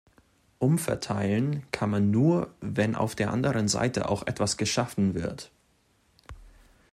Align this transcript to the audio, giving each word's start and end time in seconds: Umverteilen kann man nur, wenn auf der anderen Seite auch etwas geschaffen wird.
Umverteilen 0.57 1.61
kann 1.71 1.91
man 1.91 2.09
nur, 2.09 2.51
wenn 2.59 2.95
auf 2.95 3.13
der 3.13 3.29
anderen 3.29 3.67
Seite 3.67 4.09
auch 4.09 4.25
etwas 4.25 4.57
geschaffen 4.57 5.13
wird. 5.13 5.51